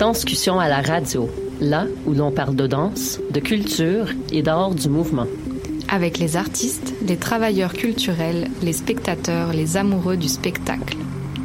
Danscussion 0.00 0.58
à 0.58 0.66
la 0.66 0.80
radio, 0.80 1.28
là 1.60 1.84
où 2.06 2.14
l'on 2.14 2.30
parle 2.32 2.56
de 2.56 2.66
danse, 2.66 3.20
de 3.32 3.38
culture 3.38 4.06
et 4.32 4.40
d'art 4.40 4.74
du 4.74 4.88
mouvement. 4.88 5.26
Avec 5.90 6.18
les 6.18 6.38
artistes, 6.38 6.94
les 7.06 7.18
travailleurs 7.18 7.74
culturels, 7.74 8.48
les 8.62 8.72
spectateurs, 8.72 9.52
les 9.52 9.76
amoureux 9.76 10.16
du 10.16 10.28
spectacle. 10.28 10.96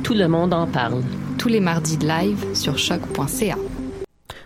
Tout 0.05 0.13
le 0.13 0.29
monde 0.29 0.53
en 0.53 0.67
parle. 0.67 1.03
Tous 1.37 1.49
les 1.49 1.59
mardis 1.59 1.97
de 1.97 2.07
live 2.07 2.45
sur 2.53 2.77
choc.ca. 2.77 3.57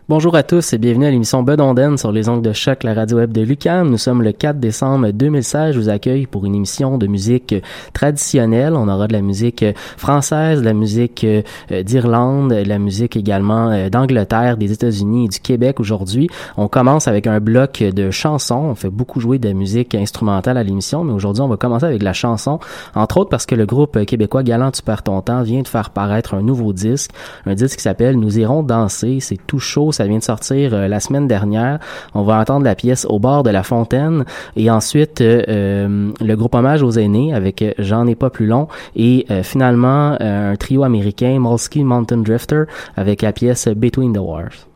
Bonjour 0.09 0.36
à 0.36 0.42
tous 0.42 0.74
et 0.74 0.80
bienvenue 0.80 1.06
à 1.06 1.12
l'émission 1.12 1.44
Bedonden 1.44 1.96
sur 1.96 2.12
les 2.12 2.30
ongles 2.30 2.42
de 2.42 2.52
choc, 2.52 2.81
la 2.81 2.96
radio 2.96 3.18
web 3.18 3.31
de 3.31 3.42
Lucam. 3.42 3.88
Nous 3.88 4.00
sommes 4.00 4.24
le 4.24 4.31
4 4.31 4.59
décembre 4.59 5.12
2016. 5.12 5.75
Je 5.75 5.80
vous 5.80 5.90
accueille 5.90 6.25
pour 6.25 6.47
une 6.47 6.56
émission 6.56 6.97
de 6.97 7.06
musique 7.06 7.53
traditionnelle. 7.94 8.74
On 8.74 8.88
aura 8.88 9.06
de 9.06 9.14
la 9.14 9.22
musique 9.22 9.64
française, 9.97 10.62
de 10.62 10.66
la 10.66 10.74
musique 10.74 11.24
euh, 11.24 11.44
d'Irlande, 11.84 12.50
de 12.50 12.68
la 12.68 12.80
musique 12.80 13.18
également 13.18 13.70
euh, 13.70 13.90
d'Angleterre, 13.90 14.58
des 14.58 14.72
États-Unis 14.72 15.25
et 15.25 15.28
du 15.28 15.40
Québec 15.40 15.80
aujourd'hui. 15.80 16.28
On 16.58 16.68
commence 16.68 17.08
avec 17.08 17.28
un 17.28 17.40
bloc 17.40 17.84
de 17.84 18.09
chansons. 18.09 18.70
On 18.72 18.74
fait 18.74 18.90
beaucoup 18.90 19.20
jouer 19.20 19.38
de 19.38 19.53
musique 19.53 19.94
instrumentale 19.94 20.58
à 20.58 20.64
l'émission, 20.64 21.03
mais 21.03 21.14
aujourd'hui 21.14 21.44
on 21.44 21.50
va 21.50 21.58
commencer 21.58 21.86
avec 21.86 22.02
la 22.02 22.14
chanson, 22.14 22.58
entre 22.96 23.18
autres 23.18 23.30
parce 23.30 23.46
que 23.46 23.53
le 23.53 23.68
groupe 23.68 24.03
québécois 24.06 24.41
Galant 24.41 24.72
Tu 24.72 24.81
perds 24.81 25.03
ton 25.03 25.22
temps 25.22 25.44
vient 25.44 25.62
de 25.62 25.68
faire 25.68 25.91
paraître 25.91 26.34
un 26.34 26.41
nouveau 26.41 26.74
disque, 26.74 27.12
un 27.46 27.53
disque 27.53 27.78
qui 27.78 27.84
s'appelle 27.84 28.18
Nous 28.18 28.40
irons 28.40 28.64
danser. 28.64 29.20
C'est 29.20 29.38
tout 29.46 29.59
chaud 29.59 29.91
ça 30.00 30.08
vient 30.08 30.20
de 30.20 30.24
sortir 30.24 30.74
euh, 30.74 30.88
la 30.88 31.02
semaine 31.02 31.28
dernière. 31.28 31.80
On 32.14 32.24
va 32.24 32.40
entendre 32.40 32.64
la 32.64 32.74
pièce 32.74 33.06
Au 33.10 33.20
bord 33.20 33.44
de 33.44 33.50
la 33.50 33.64
fontaine 33.64 34.24
et 34.56 34.72
ensuite 34.72 35.20
euh, 35.20 35.44
euh, 35.50 36.12
le 36.22 36.36
groupe 36.38 36.56
Hommage 36.56 36.84
aux 36.84 36.92
aînés 36.92 37.34
avec 37.34 37.66
J'en 37.78 38.08
ai 38.08 38.16
pas 38.16 38.30
plus 38.30 38.46
long 38.48 38.70
et 38.96 39.26
finalement 39.44 40.16
un 40.20 40.56
trio 40.56 40.84
américain 40.84 41.38
Molsky 41.40 41.84
Mountain 41.84 42.20
Drifter 42.20 42.64
avec 42.96 43.22
la 43.22 43.34
pièce 43.34 43.68
Between 43.68 44.14
the 44.14 44.20
Wars. 44.20 44.68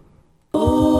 Au 0.53 0.92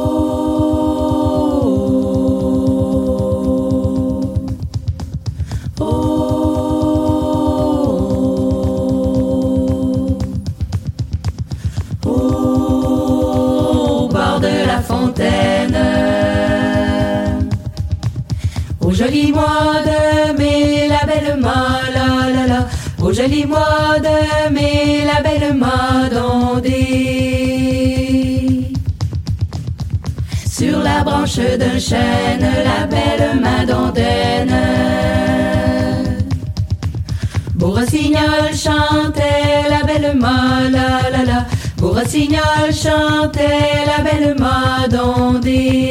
joli 19.04 19.32
mois 19.34 19.82
de 19.86 20.38
mai, 20.38 20.88
la 20.88 21.06
belle 21.06 21.36
ma 21.40 21.82
la 21.96 22.08
la 22.36 22.44
la. 22.52 22.60
Au 23.02 23.12
joli 23.12 23.46
mois 23.46 24.00
de 24.06 24.18
mai, 24.54 25.04
la 25.06 25.20
belle 25.22 25.54
madondée. 25.54 26.72
Sur 30.50 30.80
la 30.80 31.04
branche 31.04 31.40
d'un 31.62 31.80
chêne, 31.80 32.48
la 32.70 32.86
belle 32.88 33.40
madondaine. 33.46 34.62
Beau 37.56 37.72
rossignol 37.72 38.54
chantait 38.64 39.70
la 39.70 39.82
belle 39.86 40.16
ma 40.16 40.38
la 40.76 40.90
la 41.14 41.24
la. 41.30 41.40
Beau 41.78 41.92
rossignol 41.92 42.72
chantait 42.72 43.86
la 43.92 44.00
belle 44.08 44.36
madondée. 44.40 45.84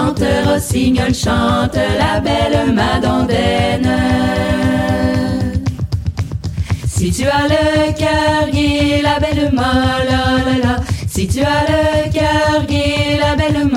Chante 0.00 0.42
rossignol, 0.46 1.14
chante 1.14 1.78
la 1.98 2.20
belle 2.20 2.72
madondaine. 2.72 3.98
Si 6.88 7.12
tu 7.12 7.26
as 7.26 7.46
le 7.46 7.92
cœur 7.92 8.50
gai, 8.50 9.02
la 9.02 9.18
belle 9.20 9.50
ma. 9.52 9.98
Si 11.06 11.28
tu 11.28 11.40
as 11.40 11.66
le 11.68 12.10
cœur 12.10 12.64
gai, 12.66 13.18
la 13.20 13.36
belle. 13.36 13.50
Le 13.50 13.70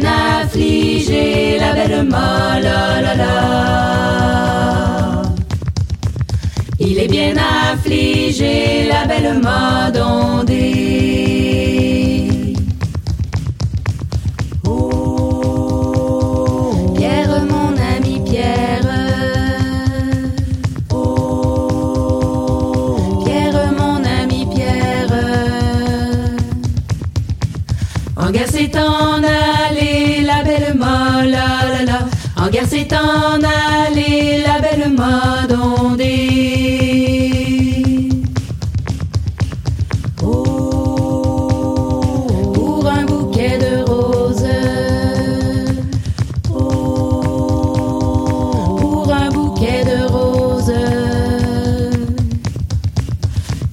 bien 0.00 0.10
affligé, 0.40 1.58
la 1.58 1.72
belle 1.72 2.04
ma 2.04 2.60
la 2.60 3.14
la. 3.14 3.36
Il 6.78 6.98
est 6.98 7.08
bien 7.08 7.34
affligé, 7.36 8.88
la 8.88 9.06
belle 9.06 9.40
madondée. 9.40 10.97
En 32.48 32.50
guerre 32.50 32.64
c'est 32.66 32.90
en 32.94 33.42
aller 33.42 34.42
la 34.46 34.58
belle 34.58 34.88
mode 34.90 35.52
ondée. 35.52 36.48
Oh, 40.22 41.46
pour 42.54 42.88
un 42.88 43.04
bouquet 43.04 43.58
de 43.58 43.84
roses. 43.84 44.46
Oh, 46.50 47.18
pour 48.80 49.12
un 49.12 49.28
bouquet 49.28 49.84
de 49.84 50.10
roses. 50.10 50.72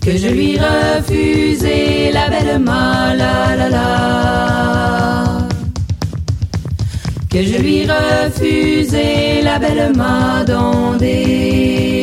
Que 0.02 0.18
je 0.18 0.28
lui 0.28 0.60
refusais 0.60 2.12
la 2.12 2.28
belle 2.28 2.60
mode. 2.60 2.95
La 9.44 9.60
belle 9.60 9.94
madondée. 9.96 11.95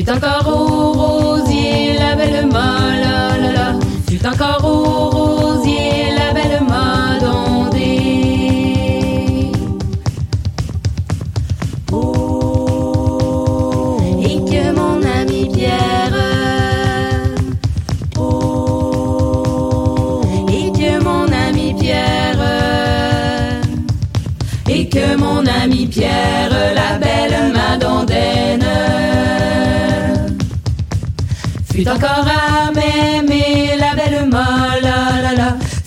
Fut 0.00 0.10
encore 0.10 0.89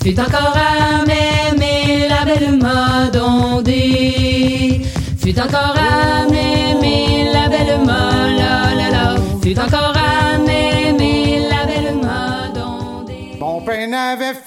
fut 0.03 0.19
encore 0.19 0.53
à 0.57 1.05
m'aimer, 1.05 2.09
la 2.09 2.25
belle 2.25 2.57
madondée, 2.57 4.11
fut 5.17 5.39
encore 5.39 5.75
à 5.77 6.25
m'aimer, 6.29 7.31
la 7.31 7.47
belle 7.47 7.79
ma 7.85 8.27
la 8.37 8.75
la 8.75 8.89
la, 8.91 9.15
fut 9.41 9.57
encore 9.57 9.92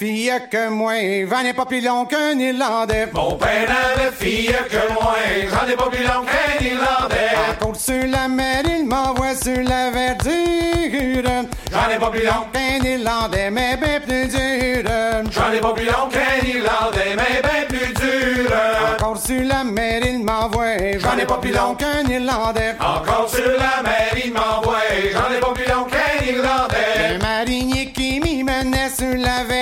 fille 0.07 0.33
que 0.51 0.69
moi, 0.69 0.93
j'en 1.29 1.45
ai 1.45 1.53
pas 1.53 1.65
plus 1.65 1.81
long 1.81 2.05
qu'un 2.05 2.39
Irlandais. 2.39 3.09
Mon 3.13 3.33
père 3.33 3.69
n'avait 3.69 4.13
fille 4.13 4.55
que 4.71 4.93
moi, 4.93 5.17
j'en 5.51 5.69
ai 5.69 5.77
pas 5.77 5.91
plus 5.91 6.05
long 6.05 6.25
qu'un 6.31 6.65
Irlandais. 6.65 7.33
À 7.51 7.55
côte 7.55 7.77
sur 7.77 8.07
la 8.07 8.29
mer, 8.29 8.63
il 8.67 8.87
m'envoie 8.87 9.35
sur 9.35 9.61
la 9.65 9.91
verdure. 9.91 11.29
J'en 11.73 11.91
ai 11.91 11.99
pas 11.99 12.11
plus 12.11 12.25
long 12.25 12.45
qu'un 12.53 12.85
Irlandais, 12.85 13.51
mais 13.51 13.77
ben 13.77 14.01
plus 14.01 14.29
dur. 14.29 14.91
J'en 15.33 15.53
ai 15.53 15.61
pas 15.61 15.73
plus 15.73 15.87
long 15.87 16.09
qu'un 16.09 16.47
Irlandais, 16.55 17.17
mais 17.17 17.43
ben 17.43 17.67
plus 17.69 17.93
dur. 17.95 18.51
Encore 18.93 19.19
sur 19.19 19.43
la 19.43 19.65
mer, 19.65 20.03
il 20.07 20.25
m'envoie, 20.25 20.99
j'en 20.99 21.19
ai 21.19 21.27
pas 21.27 21.39
plus 21.39 21.53
long 21.53 21.75
qu'un 21.75 22.09
Irlandais. 22.09 22.77
Encore 22.81 23.29
sur 23.29 23.51
la 23.51 23.83
mer, 23.83 24.13
il 24.25 24.33
m'envoie, 24.33 24.87
j'en 25.13 25.35
ai 25.35 25.41
pas 25.41 25.53
plus 25.53 25.69
long 25.69 25.85
qu'un 25.85 26.25
Irlandais. 26.25 27.17
Un 27.17 27.19
marinier 27.19 27.87
qui 27.93 28.21
m'y 28.21 28.45
menait 28.45 28.91
sur 28.97 29.17
la 29.17 29.43
verdure. 29.43 29.56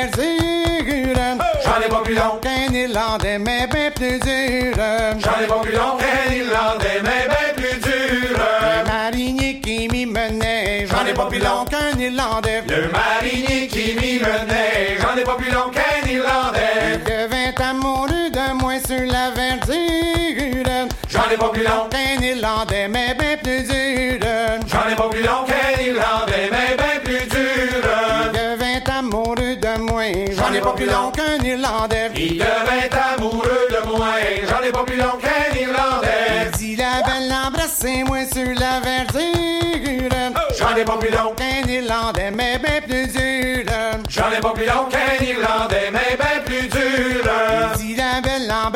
J'en 2.15 2.21
ai 2.21 2.31
pas 2.31 2.39
plus 2.39 2.39
long 2.39 2.39
qu'un 2.41 2.73
Irlandais, 2.73 3.39
mais 3.39 3.67
ben 3.69 3.93
plus 3.93 4.21
dur. 4.21 4.75
Plus 5.63 5.73
long 5.73 5.97
qu'un 5.97 6.33
Irlandais, 6.33 7.03
mais 7.03 7.27
ben 7.29 7.55
plus 7.57 7.81
dur. 7.81 8.39
Un 8.63 8.85
marinier 8.85 9.61
qui 9.61 9.89
m'y 9.89 10.07
menait, 10.07 10.87
j'en 10.89 11.05
ai 11.07 11.13
pas 11.13 11.27
plus 11.27 11.41
long 11.41 11.65
qu'un 11.65 11.99
Irlandais. 11.99 12.63
Le 12.69 12.89
marinier 12.93 13.67
qui 13.67 13.95
m'y 13.97 14.19
menait, 14.21 14.97
j'en 15.01 15.17
ai 15.17 15.25
pas 15.25 15.35
plus 15.35 15.51
long 15.51 15.71
qu'un 15.73 16.09
Irlandais. 16.09 16.95
Il 16.95 17.03
devint 17.03 17.71
amoureux 17.71 18.31
de 18.31 18.53
moi 18.61 18.75
sur 18.87 19.05
la 19.11 19.31
verdure. 19.31 20.89
J'en 21.09 21.31
ai 21.33 21.37
pas 21.37 21.49
plus 21.49 21.65
long 21.65 21.89
qu'un 21.91 22.23
Irlandais, 22.23 22.89
mais 22.89 23.15
ben 23.19 23.39
plus 23.43 23.63
dur. 23.65 24.21
J'en 24.69 24.89
ai 24.89 24.95
pas 24.95 25.09
plus 25.09 25.23
long 25.23 25.45
qu'un 25.47 25.83
Irlandais, 25.83 26.49
mais 26.51 26.77
ben 26.77 26.94
plus 30.75 30.87
long 30.87 31.11
qu'un 31.11 31.43
Irlandais. 31.45 32.11
Il 32.17 32.39
devint 32.39 33.15
amoureux 33.17 33.69
de 33.71 33.89
moi, 33.89 34.15
j'en 34.49 34.63
ai 34.67 34.73
pas 34.73 34.85
plus 34.85 34.97
long 34.97 35.19
qu'un 35.21 35.59
Irlandais. 35.59 36.47
Il 36.47 36.51
dit 36.59 36.77
la 36.77 37.03
belle 37.03 37.33
embrassez-moi 37.33 38.19
sur 38.33 38.49
la 38.59 38.81
verdure. 38.81 40.11
J'en 40.59 40.77
ai 40.77 40.85
pas 40.85 40.97
plus 40.97 41.11
long 41.11 41.35
qu'un 41.37 41.69
Irlandais, 41.69 42.31
mais 42.31 42.59
ben 42.59 42.83
plus 42.83 43.09
dur. 43.09 43.73
J'en 44.09 44.31
ai 44.31 44.41
pas 44.41 44.53
plus 44.53 44.67
long 44.67 44.87
qu'un 44.91 45.25
Irlandais, 45.25 45.91
mais 45.93 46.17
ben 46.19 46.24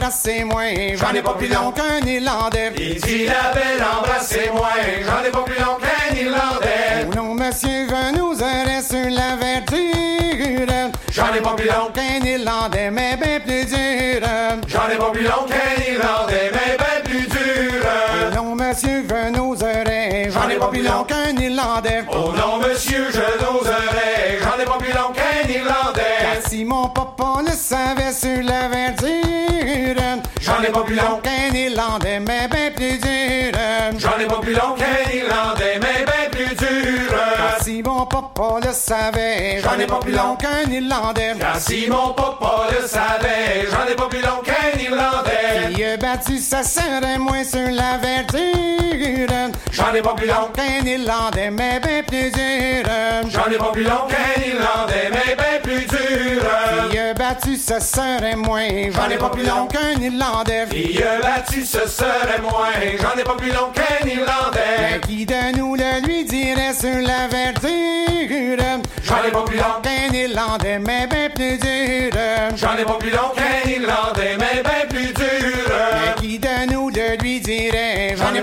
embrassez-moi, 0.09 0.63
j'en 0.95 1.15
ai 1.15 1.21
pas 1.21 1.35
plus 1.35 1.49
long 1.49 1.71
qu'un 1.71 2.01
Irlandais. 2.07 2.73
Il 2.79 2.99
dit 2.99 3.27
la 3.27 3.53
belle 3.53 3.85
embrassez-moi, 4.01 4.71
j'en 5.05 5.29
ai 5.29 5.31
pas 5.31 5.43
plus 5.43 5.59
long 5.59 5.77
qu'un 5.77 6.17
Irlandais. 6.17 7.07
Oh 7.07 7.15
non, 7.15 7.35
monsieur, 7.35 7.87
je 7.87 8.17
nous 8.17 8.35
sur 8.35 9.11
la 9.11 9.37
verdure. 9.37 10.93
J'en 11.13 11.35
ai 11.35 11.43
pas 11.43 11.55
plus 11.55 11.67
long 11.67 11.91
qu'un 11.93 12.25
Irlandais, 12.25 12.91
mais 12.91 13.19
ben 13.21 13.41
plus 13.41 13.67
dur. 13.67 14.27
J'en 14.67 14.89
ai 14.89 14.97
pas 14.97 15.11
plus 15.11 15.25
long 15.25 15.45
qu'un 15.47 15.93
Irlandais, 15.93 16.53
mais 16.55 16.77
ben 16.79 17.03
plus 17.05 17.27
dur. 17.27 17.85
Oh 17.85 18.35
non, 18.35 18.55
monsieur, 18.55 19.05
je 19.07 19.31
nous 19.31 19.55
aurais, 19.57 20.31
j'en 20.31 20.49
ai 20.49 20.57
pas 20.57 20.69
plus 20.69 20.83
long 20.85 21.05
qu'un 21.05 21.37
Irlandais. 21.37 22.05
Oh 22.11 22.33
non, 22.35 22.67
monsieur, 22.67 23.09
je 23.13 23.45
n'oserais, 23.45 24.39
j'en 24.41 24.59
ai 24.59 24.65
pas 24.65 24.79
plus 24.79 24.93
long 24.93 25.13
qu'un 25.13 25.38
si 26.59 26.65
mon 26.65 26.89
papa 26.89 27.41
le 27.47 27.53
savait 27.53 28.13
sur 28.13 28.43
la 28.43 28.67
verdure, 28.67 30.03
j'en 30.41 30.61
ai 30.61 30.73
pas 30.73 30.83
plus 30.83 30.97
long 30.97 31.21
qu'un 31.23 31.55
Irlandais, 31.55 32.19
mais 32.19 32.49
ben 32.49 32.75
plus 32.75 32.99
dur. 32.99 33.53
J'en 33.97 34.19
ai 34.19 34.27
pas 34.27 34.41
plus 34.41 34.55
long 34.55 34.75
qu'un 34.77 35.09
Irlandais, 35.15 35.79
mais 35.81 36.05
ben 36.05 36.31
plus 36.33 36.38
dur. 36.38 36.38
Si 37.63 37.83
mon 37.83 38.07
papa 38.07 38.61
le 38.65 38.73
savait, 38.73 39.61
j'en 39.63 39.79
ai 39.79 39.87
pas 39.87 39.99
plus 39.99 40.13
long 40.13 40.37
qu'un 40.37 40.71
Irlandais. 40.71 41.35
Car 41.39 41.57
si 41.57 41.89
mon 41.89 42.13
papa 42.13 42.67
le 42.71 42.87
savait, 42.87 43.67
j'en 43.71 43.91
ai 43.91 43.95
pas 43.95 44.09
plus 44.09 44.23
long 44.23 44.43
qu'un 44.45 44.79
Irlandais. 44.79 45.73
Il 45.77 45.85
a 45.85 45.97
battu 45.97 46.39
sa 46.39 46.63
sœur 46.63 47.03
et 47.03 47.19
moi 47.19 47.45
sur 47.45 47.71
la 47.71 47.99
verdure. 47.99 49.29
J'en 49.73 49.95
ai 49.95 50.03
pas 50.03 50.15
plus 50.15 50.27
long 50.27 50.49
qu'un 50.53 50.85
Irlandais, 50.85 51.51
mais 51.51 51.81
ben 51.81 52.05
plus 52.05 52.31
dur. 52.31 52.91
J'en 53.29 53.51
ai 53.51 53.59
pas 53.59 53.71
plus 53.73 53.85
long 53.85 54.07
qu'un 54.09 54.43
Irlandais, 54.43 55.11
mais 55.11 55.37
ben 55.37 55.63
plus 55.63 55.87
dur. 55.87 56.43
Il 56.91 56.99
a 56.99 57.15
battu 57.15 57.57
sa 57.57 57.81
sœur 57.81 58.23
et 58.23 58.37
moi, 58.37 58.61
j'en 58.91 59.09
ai 59.09 59.17
pas 59.17 59.29
plus 59.29 59.47
long 59.47 59.67
qu'un 59.67 60.01
Irlandais. 60.01 60.67
Il 60.73 61.03
a 61.03 61.21
battu 61.21 61.65
sa 61.65 61.87
sœur 61.87 62.27
et 62.37 62.41
moi, 62.41 62.69
j'en 63.01 63.21
ai 63.21 63.25
pas 63.25 63.37
plus 63.37 63.51
long 63.53 63.71
qu'un 63.75 64.07
Irlandais. 64.07 64.59
Mais 64.81 65.01
qui 65.01 65.27
de 65.27 65.57
nous 65.57 65.75
le 65.77 66.07
lui 66.07 66.25
dirait 66.25 66.75
sur 66.75 66.99
la 67.07 67.29
verdure? 67.61 68.83
J'en 69.03 69.25
ai 69.25 69.31
pas 69.31 69.43
plus 69.45 69.57
long 69.57 69.81
qu'un 69.83 70.15
Irlandais, 70.15 70.79
mais 70.79 71.07
ben 71.07 71.31
plus 71.33 71.59
dur. 71.59 72.13
J'en 72.57 72.77
ai 72.77 72.85
pas 72.85 72.99
plus 72.99 73.11
long 73.11 73.33
qu'un 73.35 73.71
Irlandais, 73.71 74.18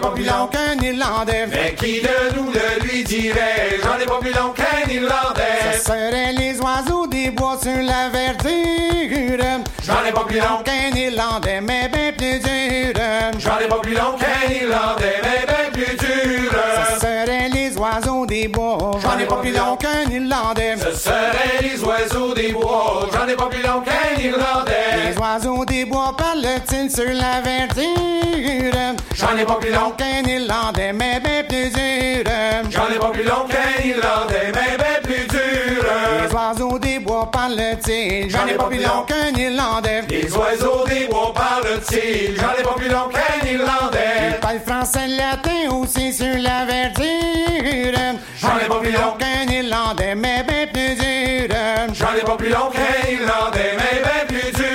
pas 0.05 0.11
plus 0.11 0.25
long 0.25 0.47
qu'un 0.47 0.83
Irlandais. 0.83 1.47
Mais 1.49 1.73
qui 1.73 2.01
de 2.01 2.35
nous 2.35 2.51
le 2.51 2.83
lui 2.85 3.03
dirait? 3.03 3.79
J'en 3.83 3.97
ai 3.99 4.05
pas 4.05 4.19
plus 4.19 4.33
long 4.33 4.53
qu'un 4.53 4.89
Irlandais. 4.89 5.73
Ce 5.73 5.85
seraient 5.85 6.33
les 6.33 6.59
oiseaux 6.59 7.07
des 7.07 7.31
bois 7.31 7.57
sur 7.61 7.81
la 7.81 8.09
verdure. 8.09 9.63
J'en 9.83 10.05
ai 10.07 10.11
pas 10.11 10.25
plus 10.25 10.39
long 10.39 10.61
qu'un 10.63 10.95
Irlandais, 10.95 11.61
mais 11.61 11.89
ben 11.91 12.13
plus 12.15 12.39
dur. 12.39 12.93
J'en 13.39 13.57
ai 13.59 13.67
pas 13.67 13.79
plus 13.79 13.93
long 13.93 14.15
qu'un 14.19 14.51
Irlandais, 14.51 15.21
mais 15.23 15.45
ben 15.47 15.71
plus 15.73 15.97
dur. 15.97 16.51
Ce 16.87 16.99
seraient 16.99 17.49
les 17.49 17.75
oiseaux 17.77 18.25
des 18.25 18.47
bois. 18.47 18.99
J'en 19.01 19.17
ai 19.17 19.25
pas 19.25 19.37
plus 19.37 19.51
long 19.53 19.75
qu'un 19.75 20.09
Irlandais. 20.11 20.75
Ce 20.77 20.91
seraient 20.91 21.61
les 21.61 21.83
oiseaux 21.83 22.33
des 22.33 22.51
bois. 22.51 23.07
J'en 23.11 23.27
ai 23.27 23.35
pas 23.35 23.47
plus 23.47 23.63
long 23.63 23.81
qu'un 23.81 24.21
Irlandais. 24.21 25.09
Les 25.09 25.17
oiseaux 25.17 25.65
des 25.65 25.85
bois 25.85 26.15
parlent-ils 26.15 26.91
sur 26.91 27.05
la 27.05 27.41
verdure? 27.41 27.95
J'en 29.15 29.37
ai 29.37 29.45
pas 29.45 29.55
plus 29.55 29.71
long 29.71 29.91
qu'un 29.97 30.23
Irlandais, 30.27 30.93
mais 30.93 31.19
ben 31.19 31.45
plus 31.47 31.69
dur. 31.69 32.23
J'en 32.69 32.87
ai 32.93 32.99
pas 32.99 33.09
plus 33.11 33.23
long 33.23 33.45
qu'un 33.49 33.83
Irlandais, 33.83 34.51
mais 34.53 34.77
ben 34.77 35.01
plus 35.03 35.27
dur. 35.27 35.83
Les 36.23 36.33
oiseaux 36.33 36.79
des 36.79 36.99
bois 36.99 37.29
parlent-ils? 37.31 38.29
J'en 38.29 38.45
ai 38.47 38.53
pas 38.53 38.65
plus 38.65 38.83
long 38.83 39.03
qu'un 39.07 39.33
Irlandais. 39.37 40.01
Les 40.09 40.35
oiseaux 40.35 40.85
des 40.87 41.07
bois 41.07 41.33
parlent-ils? 41.33 42.35
J'en 42.37 42.59
ai 42.59 42.63
pas 42.63 42.73
plus 42.75 42.89
long 42.89 43.09
qu'un 43.09 43.47
Irlandais. 43.47 44.29
Ils 44.29 44.39
parlent 44.39 44.59
français 44.65 45.07
latin 45.07 45.69
aussi 45.71 46.13
sur 46.13 46.37
la 46.37 46.65
verdure. 46.65 47.99
J'en 48.39 48.57
ai 48.63 48.67
pas 48.67 48.79
plus 48.79 48.91
long 48.91 49.13
qu'un 49.17 49.51
Irlandais, 49.51 50.15
mais 50.15 50.43
ben 50.47 50.67
plus 50.71 50.95
dur. 50.95 51.55
J'en 51.93 52.13
ai 52.13 52.23
pas 52.25 52.35
plus 52.35 52.49
long 52.49 52.69
qu'un 52.71 53.09
Irlandais, 53.09 53.75
mais 53.77 54.01
ben 54.03 54.27
plus 54.27 54.51
dur. 54.51 54.65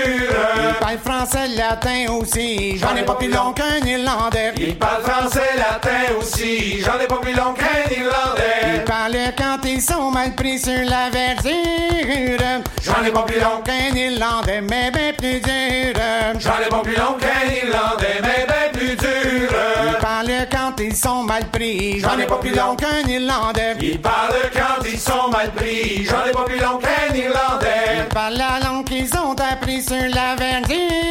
Français, 1.04 1.19
latin 1.56 2.12
aussi. 2.12 2.78
J'en 2.78 2.96
ai 2.96 3.02
pas 3.02 3.14
plus 3.14 3.28
long 3.28 3.52
qu'un 3.52 3.86
Irlandais. 3.86 4.52
Il 4.56 4.76
parle 4.76 5.02
français, 5.02 5.50
latin 5.56 6.14
aussi. 6.18 6.80
J'en 6.80 6.98
ai 6.98 7.06
pas 7.06 7.18
plus 7.18 7.34
long 7.34 7.52
qu'un 7.52 7.90
Irlandais. 7.90 8.76
Il 8.76 8.84
parle 8.84 9.16
quand 9.36 9.58
ils 9.64 9.82
sont 9.82 10.10
mal 10.10 10.34
pris 10.34 10.58
sur 10.58 10.72
la 10.72 11.10
verdure. 11.10 12.62
J'en 12.82 13.04
ai 13.04 13.10
pas 13.10 13.22
plus 13.22 13.38
long 13.38 13.60
qu'un 13.62 13.94
Irlandais, 13.94 14.62
mais 14.62 14.90
ben 14.90 15.14
plus 15.14 15.40
dur. 15.40 16.00
J'en 16.38 16.58
ai 16.64 16.68
pas 16.68 16.80
plus 16.80 16.96
long 16.96 17.16
qu'un 17.20 17.66
Irlandais, 17.66 18.20
mais 18.22 18.46
ben 18.48 18.78
plus 18.78 18.96
dur. 18.96 19.50
Il 19.86 19.98
parle 20.00 20.30
quand 20.50 20.80
ils 20.80 20.96
sont 20.96 21.22
mal 21.22 21.44
pris. 21.50 22.00
J'en 22.00 22.18
ai 22.18 22.26
pas 22.26 22.38
plus 22.38 22.54
long 22.54 22.76
qu'un 22.76 23.06
Irlandais. 23.06 23.76
Il 23.82 24.00
parle 24.00 24.34
quand 24.52 24.84
ils 24.84 24.98
sont 24.98 25.28
mal 25.30 25.50
pris. 25.50 26.06
J'en 26.06 26.24
ai 26.26 26.32
pas 26.32 26.44
plus 26.44 26.58
long 26.58 26.78
qu'un 26.78 27.14
Irlandais. 27.14 27.98
Il 27.98 28.14
parle 28.14 28.34
la 28.34 28.66
langue 28.66 28.86
qu'ils 28.86 29.14
ont 29.18 29.34
appris 29.34 29.82
sur 29.82 29.96
la 30.14 30.34
verdure. 30.36 31.10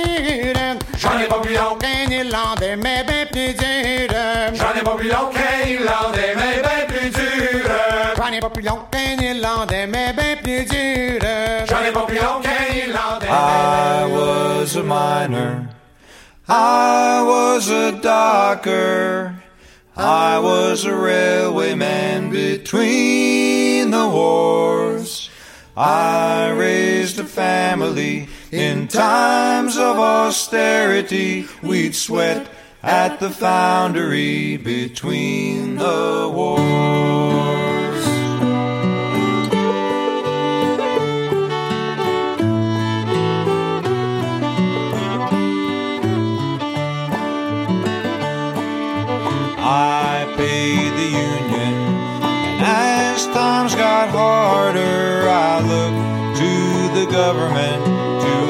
J'en 0.98 1.18
ai 1.18 1.26
pas 1.28 1.40
plus 1.40 1.56
long 1.56 1.76
qu'un 1.80 2.12
Irlandais, 2.12 2.76
mais 2.76 3.04
ben 3.08 3.28
plus 3.32 3.54
dur. 3.54 4.10
J'en 4.54 4.80
ai 4.80 4.84
pas 4.84 4.96
plus 4.96 5.10
long 5.10 5.30
qu'un 5.34 5.68
Irlandais, 5.68 6.36
mais 6.36 6.62
ben 6.62 6.88
plus 6.88 7.10
dur. 7.10 7.72
J'en 8.18 8.32
ai 8.34 8.40
pas 8.40 8.50
plus 8.50 8.64
long 8.64 8.80
qu'un 8.92 9.24
Irlandais, 9.24 9.88
mais 9.88 10.14
ben 10.14 10.38
plus 10.44 10.66
dur. 10.66 11.20
J'en 11.70 11.84
ai 11.84 11.92
pas 11.92 12.06
plus 12.06 12.18
long 12.18 12.42
qu'un 12.42 12.76
Irlandais. 12.76 13.28
I 13.28 14.06
was 14.12 14.76
a 14.76 14.84
miner. 14.84 15.70
I 16.48 17.22
was 17.24 17.70
a 17.70 17.92
docker. 17.94 19.34
I 19.96 20.40
was 20.40 20.86
a 20.86 20.92
railwayman 20.92 22.32
between 22.32 23.92
the 23.92 24.08
wars. 24.08 25.30
I 25.78 26.50
raised 26.50 27.20
a 27.20 27.24
family 27.24 28.28
in 28.52 28.88
times 28.88 29.78
of 29.78 29.98
austerity. 29.98 31.46
We'd 31.62 31.96
sweat 31.96 32.50
at 32.82 33.20
the 33.20 33.30
foundry 33.30 34.58
between 34.58 35.76
the 35.76 36.32
wars. 36.34 36.60
I 49.62 50.34
paid 50.38 50.92
the 50.94 51.06
union, 51.06 51.74
and 52.24 52.62
as 52.66 53.26
times 53.28 53.76
got 53.76 54.10
harder, 54.10 55.30
I 55.30 55.60
looked 55.62 56.38
to 56.40 57.00
the 57.00 57.12
government 57.12 57.89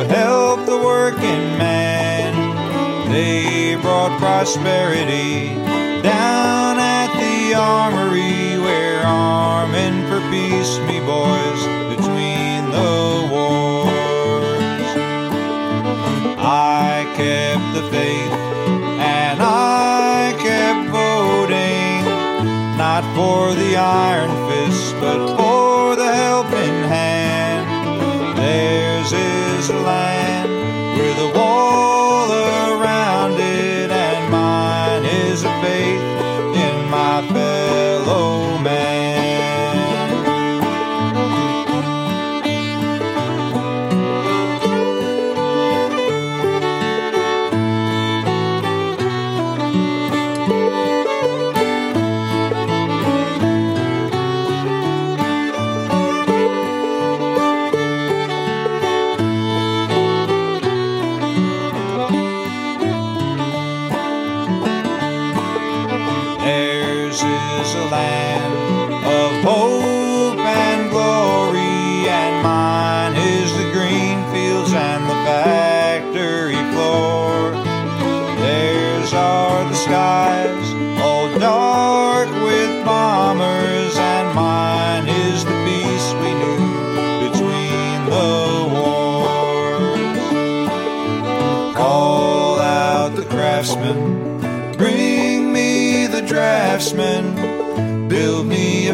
help 0.09 0.65
the 0.65 0.77
working 0.77 1.57
man. 1.57 2.33
They 3.11 3.75
brought 3.75 4.19
prosperity 4.19 5.55
down 6.01 6.77
at 6.79 7.09
the 7.13 7.55
armory, 7.55 8.57
where 8.59 9.01
arming 9.03 10.05
for 10.07 10.21
peace, 10.29 10.77
me 10.87 10.99
boys, 10.99 11.61
between 11.93 12.69
the 12.71 13.27
wars. 13.31 14.89
I 16.37 17.05
kept 17.15 17.73
the 17.73 17.83
faith, 17.89 18.33
and 18.99 19.41
I 19.41 20.35
kept 20.39 20.89
voting, 20.89 22.05
not 22.77 23.03
for 23.15 23.53
the 23.55 23.75
iron 23.75 24.31
fist, 24.49 24.95
but 24.99 25.35
for 25.37 25.95
the 25.95 26.13
helping 26.13 26.77
hand. 26.83 28.37
Theirs 28.37 29.11
is 29.11 29.38
a 29.67 29.73
land 29.73 30.38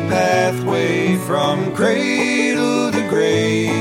pathway 0.09 1.17
from 1.17 1.73
cradle 1.75 2.91
to 2.91 3.09
grave, 3.09 3.71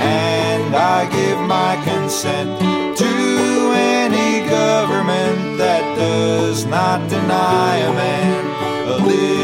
and 0.00 0.74
I 0.74 1.08
give 1.10 1.40
my 1.40 1.76
consent 1.84 2.58
to 2.98 3.72
any 3.74 4.48
government 4.48 5.58
that 5.58 5.96
does 5.96 6.64
not 6.66 7.08
deny 7.08 7.76
a 7.76 7.92
man 7.92 8.48
a 8.88 8.96
living 9.06 9.37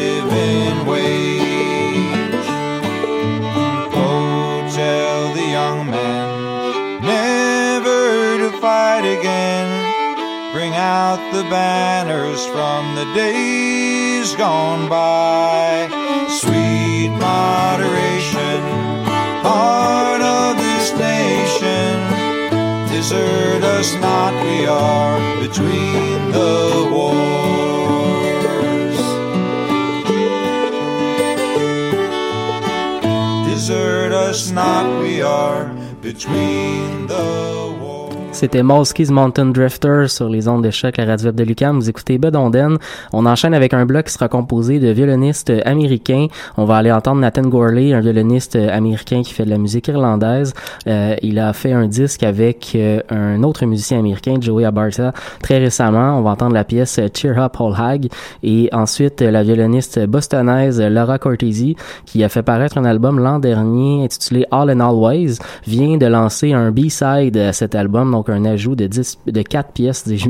the 11.35 11.43
banners 11.51 12.47
from 12.47 12.95
the 12.95 13.05
days 13.13 14.37
gone 14.37 14.89
by. 14.89 15.89
Sweet 16.29 17.09
moderation, 17.09 18.61
heart 19.43 20.23
of 20.23 20.57
this 20.57 20.93
nation. 20.93 21.93
Desert 22.89 23.65
us 23.65 23.95
not, 23.97 24.33
we 24.45 24.67
are 24.67 25.19
between 25.43 26.31
the 26.31 26.89
wars. 26.95 27.39
Desert 33.49 34.13
us 34.13 34.53
not, 34.53 35.03
we 35.03 35.21
are 35.21 35.65
between 36.01 37.09
the. 37.09 37.74
C'était 38.45 38.63
Mountain 38.63 39.47
Drifter 39.47 40.05
sur 40.07 40.29
les 40.29 40.49
ondes 40.49 40.63
de 40.63 40.71
choc, 40.71 40.99
la 40.99 41.07
radio 41.07 41.33
de 41.33 41.45
Lucam. 41.45 41.77
Vous 41.77 41.89
écoutez. 41.89 42.21
On 43.15 43.25
enchaîne 43.25 43.55
avec 43.55 43.73
un 43.73 43.87
bloc 43.87 44.05
qui 44.05 44.13
sera 44.13 44.29
composé 44.29 44.81
de 44.81 44.89
violonistes 44.89 45.51
américains. 45.65 46.27
On 46.59 46.67
va 46.67 46.77
aller 46.77 46.93
entendre 46.93 47.23
Nathan 47.23 47.49
Gorley, 47.49 47.95
un 47.95 48.01
violoniste 48.01 48.57
américain 48.57 49.23
qui 49.23 49.33
fait 49.33 49.47
de 49.47 49.51
la 49.51 49.57
musique 49.57 49.89
irlandaise. 49.89 50.53
Euh, 50.87 51.17
il 51.23 51.39
a 51.39 51.55
fait 51.55 51.73
un 51.73 51.87
disque 51.87 52.23
avec 52.23 52.73
euh, 52.75 53.01
un 53.09 53.43
autre 53.45 53.65
musicien 53.65 53.99
américain, 54.01 54.35
Joey 54.39 54.67
Abarta, 54.67 55.15
très 55.41 55.57
récemment. 55.57 56.19
On 56.19 56.21
va 56.21 56.33
entendre 56.33 56.53
la 56.53 56.65
pièce 56.65 57.01
Cheer 57.15 57.39
Up 57.39 57.55
All 57.59 57.75
Hag. 57.79 58.09
Et 58.43 58.69
ensuite, 58.73 59.23
la 59.23 59.43
violoniste 59.43 60.05
bostonaise 60.07 60.83
Laura 60.83 61.19
Cortese, 61.19 61.77
qui 62.05 62.23
a 62.23 62.29
fait 62.29 62.43
paraître 62.43 62.77
un 62.77 62.85
album 62.85 63.21
l'an 63.21 63.39
dernier 63.39 64.05
intitulé 64.05 64.45
All 64.51 64.71
and 64.71 64.81
Always, 64.81 65.39
vient 65.67 65.97
de 65.97 66.07
lancer 66.07 66.53
un 66.53 66.71
B-side 66.71 67.39
à 67.39 67.55
cet 67.55 67.75
album. 67.75 68.11
Donc 68.13 68.29
un 68.35 68.45
ajout 68.45 68.75
de 68.75 68.87
10, 68.87 69.19
de 69.27 69.43
quatre 69.43 69.73
pièces, 69.73 70.07
dis-je 70.07 70.25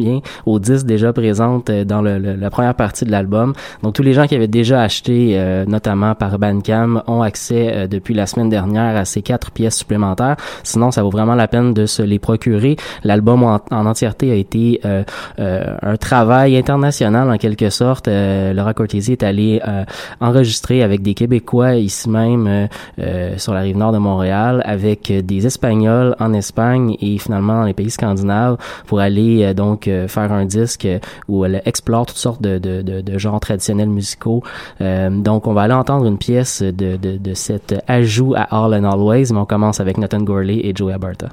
aux 0.46 0.58
10 0.58 0.84
déjà 0.84 1.12
présentes 1.12 1.70
dans 1.70 2.02
le, 2.02 2.18
la 2.18 2.50
première 2.50 2.74
partie 2.74 3.04
de 3.04 3.10
l'album. 3.10 3.52
Donc 3.82 3.94
tous 3.94 4.02
les 4.02 4.12
gens 4.12 4.26
qui 4.26 4.34
avaient 4.34 4.48
déjà 4.48 4.82
acheté, 4.82 5.40
notamment 5.66 6.14
par 6.14 6.38
Bandcamp, 6.38 7.02
ont 7.06 7.22
accès 7.22 7.88
depuis 7.88 8.14
la 8.14 8.26
semaine 8.26 8.48
dernière 8.48 8.96
à 8.96 9.04
ces 9.04 9.22
quatre 9.22 9.50
pièces 9.50 9.76
supplémentaires. 9.76 10.36
Sinon, 10.62 10.90
ça 10.90 11.02
vaut 11.02 11.10
vraiment 11.10 11.34
la 11.34 11.48
peine 11.48 11.74
de 11.74 11.86
se 11.86 12.02
les 12.02 12.18
procurer. 12.18 12.76
L'album 13.02 13.42
en, 13.42 13.60
entièreté 13.70 14.30
a 14.30 14.34
été 14.34 14.80
un 15.38 15.96
travail 15.96 16.56
international 16.56 17.30
en 17.30 17.38
quelque 17.38 17.70
sorte. 17.70 18.08
Laura 18.08 18.74
Cortési 18.74 19.12
est 19.12 19.22
allée 19.22 19.60
enregistrer 20.20 20.82
avec 20.82 21.02
des 21.02 21.14
Québécois 21.14 21.74
ici 21.74 22.08
même 22.08 22.68
sur 23.36 23.54
la 23.54 23.60
rive 23.60 23.76
nord 23.76 23.92
de 23.92 23.98
Montréal, 23.98 24.62
avec 24.64 25.12
des 25.12 25.46
Espagnols 25.46 26.14
en 26.18 26.32
Espagne 26.32 26.96
et 27.00 27.18
finalement 27.18 27.60
dans 27.60 27.64
les 27.64 27.74
pays 27.74 27.83
scandinaves 27.90 28.56
pour 28.86 29.00
aller 29.00 29.44
euh, 29.44 29.54
donc 29.54 29.88
euh, 29.88 30.08
faire 30.08 30.32
un 30.32 30.44
disque 30.44 30.88
où 31.28 31.44
elle 31.44 31.62
explore 31.64 32.06
toutes 32.06 32.16
sortes 32.16 32.42
de, 32.42 32.58
de, 32.58 32.82
de, 32.82 33.18
genres 33.18 33.40
traditionnels 33.40 33.88
musicaux. 33.88 34.42
Euh, 34.80 35.10
donc 35.10 35.46
on 35.46 35.52
va 35.52 35.62
aller 35.62 35.74
entendre 35.74 36.06
une 36.06 36.18
pièce 36.18 36.62
de, 36.62 36.96
de, 36.96 37.16
de 37.16 37.34
cet 37.34 37.74
ajout 37.86 38.34
à 38.36 38.42
All 38.50 38.74
and 38.74 38.84
Always, 38.84 39.32
mais 39.32 39.38
on 39.38 39.46
commence 39.46 39.80
avec 39.80 39.98
Nathan 39.98 40.20
Gorley 40.20 40.60
et 40.64 40.74
Joey 40.74 40.92
Abarta. 40.92 41.28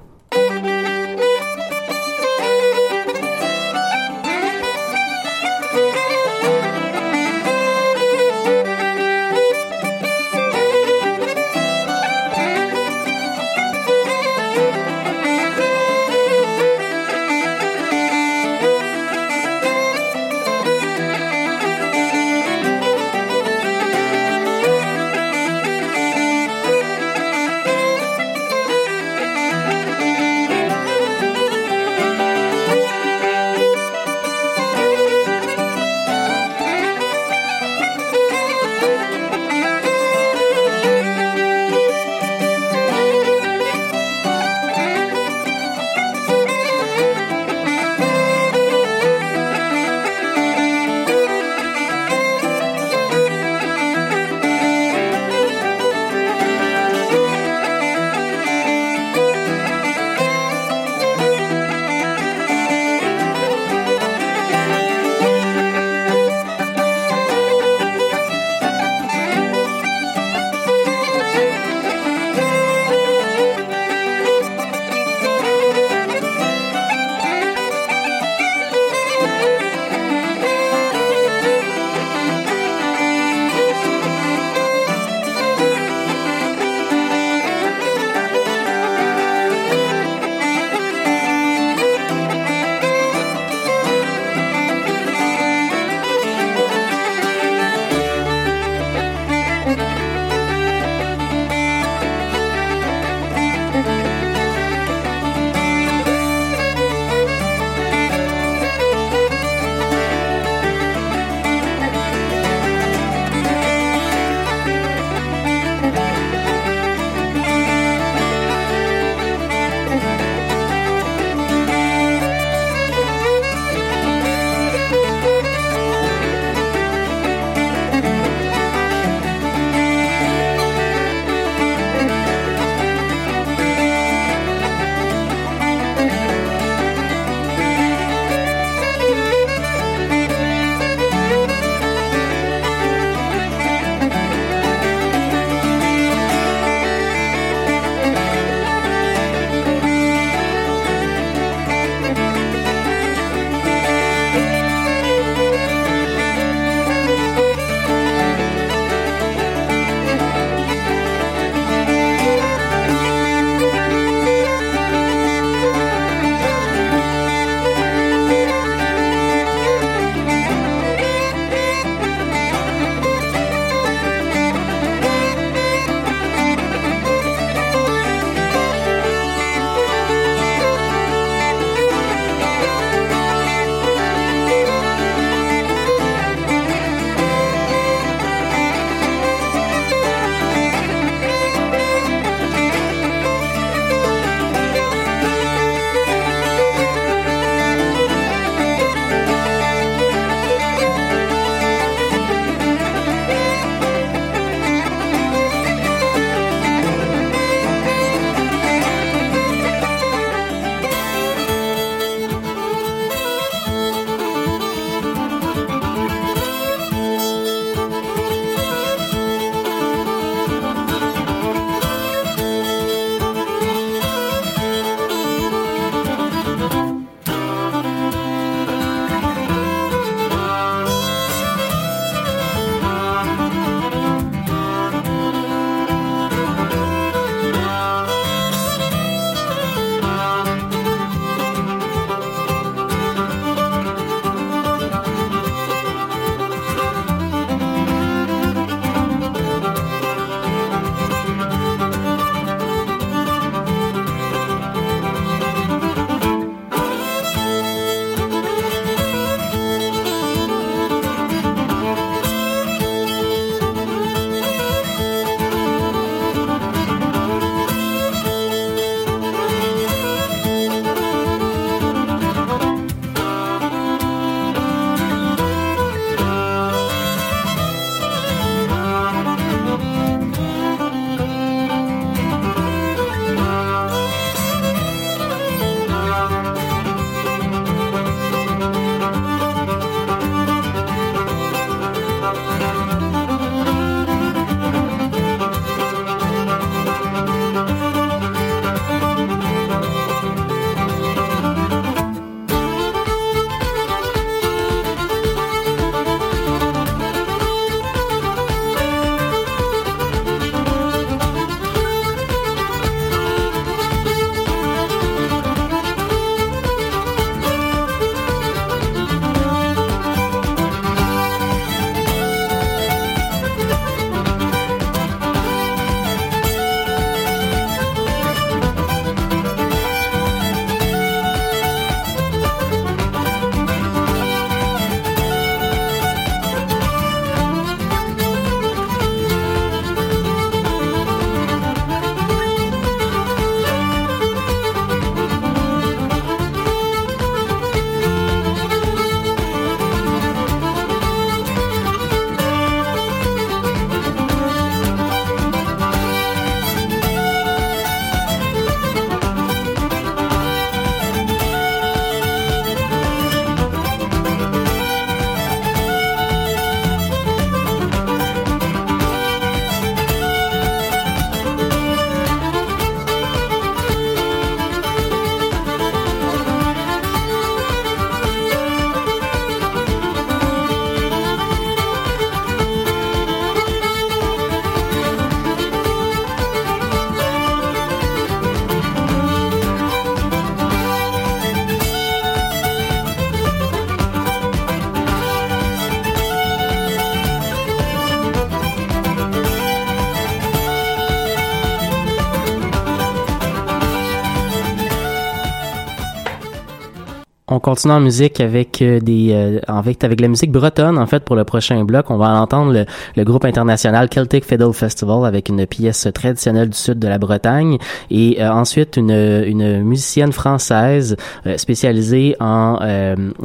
Continue 407.61 407.93
en 407.93 407.99
musique 407.99 408.41
avec 408.41 408.81
euh, 408.81 408.99
des 408.99 409.29
euh, 409.31 409.59
avec 409.67 410.03
avec 410.03 410.19
la 410.19 410.27
musique 410.27 410.51
bretonne 410.51 410.97
en 410.97 411.05
fait 411.05 411.23
pour 411.23 411.35
le 411.35 411.43
prochain 411.43 411.83
bloc. 411.83 412.09
On 412.09 412.17
va 412.17 412.29
entendre 412.29 412.73
le, 412.73 412.85
le, 413.15 413.23
groupe 413.23 413.45
international 413.45 414.09
Celtic 414.11 414.43
Fiddle 414.45 414.73
Festival 414.73 415.25
avec 415.25 415.49
une 415.49 415.65
pièce 415.65 416.07
traditionnelle 416.13 416.69
du 416.69 416.77
sud 416.77 416.99
de 416.99 417.07
la 417.07 417.17
Bretagne 417.17 417.77
et 418.09 418.41
euh, 418.41 418.51
ensuite 418.51 418.97
une 418.97 419.11
une 419.11 419.83
musicienne 419.83 420.31
française 420.31 421.15
spécialisée 421.57 422.35
en 422.39 422.79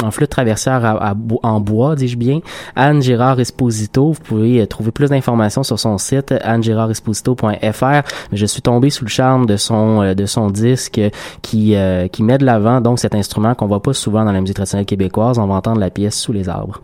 en 0.02 0.10
flûte 0.10 0.30
traversière 0.30 0.84
à, 0.84 1.14
en 1.42 1.60
bois, 1.60 1.96
dis-je 1.96 2.16
bien, 2.16 2.40
Anne 2.74 3.02
Gérard 3.02 3.40
Esposito. 3.40 4.12
Vous 4.12 4.20
pouvez 4.22 4.66
trouver 4.66 4.92
plus 4.92 5.10
d'informations 5.10 5.62
sur 5.62 5.78
son 5.78 5.98
site 5.98 6.32
annegérardesposito.fr. 6.42 7.82
Mais 8.30 8.36
je 8.36 8.46
suis 8.46 8.62
tombé 8.62 8.90
sous 8.90 9.04
le 9.04 9.10
charme 9.10 9.46
de 9.46 9.56
son 9.56 10.14
de 10.14 10.26
son 10.26 10.50
disque 10.50 11.00
qui 11.42 11.76
qui 12.12 12.22
met 12.22 12.38
de 12.38 12.44
l'avant 12.44 12.80
donc 12.80 12.98
cet 12.98 13.14
instrument 13.14 13.54
qu'on 13.54 13.66
va 13.66 13.80
pas 13.80 13.92
souvent 14.06 14.24
dans 14.24 14.30
la 14.30 14.40
musique 14.40 14.54
traditionnelle 14.54 14.86
québécoise, 14.86 15.36
on 15.36 15.48
va 15.48 15.54
entendre 15.54 15.80
la 15.80 15.90
pièce 15.90 16.16
Sous 16.16 16.32
les 16.32 16.48
arbres. 16.48 16.80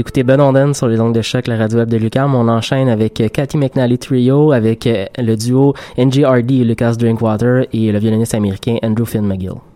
Écoutez 0.00 0.22
Ben 0.22 0.40
Onden 0.40 0.72
sur 0.72 0.88
les 0.88 0.98
ondes 0.98 1.14
de 1.14 1.20
choc, 1.20 1.46
la 1.46 1.58
radio 1.58 1.78
web 1.78 1.90
de 1.90 1.98
Lucam. 1.98 2.34
On 2.34 2.48
enchaîne 2.48 2.88
avec 2.88 3.22
Cathy 3.32 3.58
McNally 3.58 3.98
Trio, 3.98 4.50
avec 4.50 4.88
le 5.18 5.36
duo 5.36 5.74
NGRD 5.98 6.64
Lucas 6.64 6.94
Drinkwater 6.98 7.66
et 7.72 7.92
le 7.92 7.98
violoniste 7.98 8.34
américain 8.34 8.78
Andrew 8.82 9.04
Finn 9.04 9.26
McGill. 9.26 9.69